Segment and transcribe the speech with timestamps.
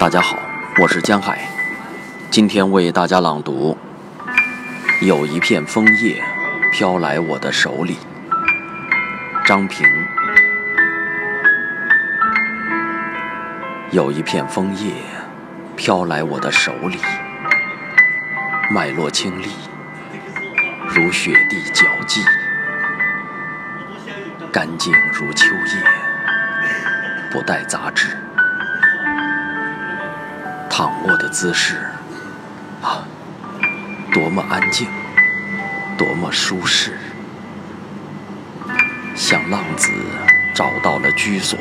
[0.00, 0.38] 大家好，
[0.80, 1.46] 我是江海，
[2.30, 3.76] 今天为大家朗读
[5.06, 6.24] 《有一片枫叶
[6.72, 7.98] 飘来我的手里》。
[9.46, 9.86] 张平。
[13.90, 14.94] 有一片枫叶
[15.76, 16.96] 飘来我的手里，
[18.70, 19.50] 脉络清丽，
[20.88, 22.22] 如雪地脚迹，
[24.50, 25.84] 干净如秋叶，
[27.30, 28.16] 不带杂质。
[30.70, 31.90] 躺卧的姿势，
[32.80, 33.04] 啊，
[34.12, 34.88] 多么安静，
[35.98, 36.96] 多么舒适，
[39.16, 39.90] 像浪子
[40.54, 41.58] 找到了居所。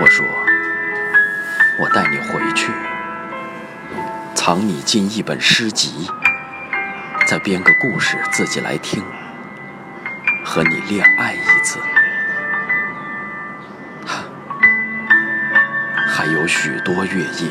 [0.00, 0.24] 我说，
[1.80, 2.70] 我带你回去，
[4.36, 6.08] 藏你进一本诗集，
[7.26, 9.04] 再编个故事自己来听，
[10.44, 11.80] 和你恋爱一次。
[16.18, 17.48] 还有许多月夜，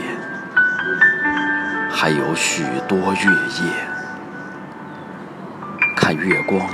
[1.89, 3.71] 还有许多月夜，
[5.95, 6.67] 看月光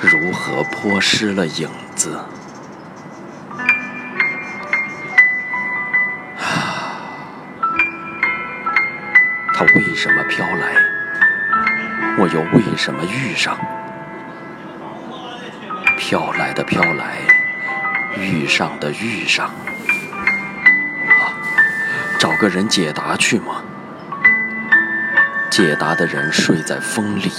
[0.00, 2.16] 如何泼湿了影子。
[2.16, 2.26] 啊，
[9.54, 10.74] 它为什么飘来？
[12.18, 13.56] 我又为什么遇上？
[15.96, 17.18] 飘来的飘来，
[18.16, 19.48] 遇上的遇上。
[22.38, 23.62] 个人解答去吗？
[25.50, 27.32] 解答的人睡在风里，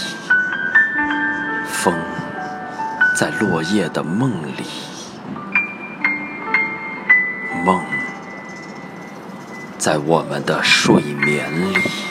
[1.65, 1.95] 风
[3.15, 4.65] 在落叶的梦里，
[7.65, 7.81] 梦
[9.77, 12.08] 在我们的睡眠里。